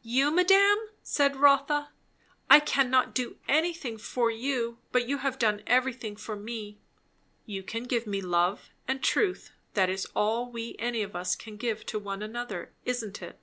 [0.00, 1.90] "You, madame?" said Rotha.
[2.48, 6.78] "I cannot do anything for you; but you have done everything for me."
[7.44, 11.58] "You can give me love and truth that is all we any of us can
[11.58, 13.38] give to one another, isn't it?